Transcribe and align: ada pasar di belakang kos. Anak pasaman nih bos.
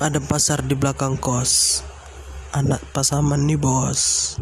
ada 0.00 0.16
pasar 0.16 0.64
di 0.64 0.72
belakang 0.72 1.20
kos. 1.20 1.84
Anak 2.56 2.80
pasaman 2.96 3.44
nih 3.44 3.60
bos. 3.60 4.34